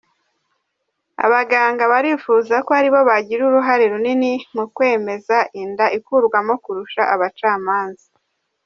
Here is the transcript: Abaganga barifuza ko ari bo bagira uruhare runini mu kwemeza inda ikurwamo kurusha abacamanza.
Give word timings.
Abaganga 1.25 1.83
barifuza 1.93 2.55
ko 2.65 2.71
ari 2.79 2.89
bo 2.93 3.01
bagira 3.09 3.41
uruhare 3.49 3.83
runini 3.93 4.33
mu 4.55 4.65
kwemeza 4.75 5.37
inda 5.61 5.85
ikurwamo 5.97 6.53
kurusha 6.63 7.01
abacamanza. 7.13 8.07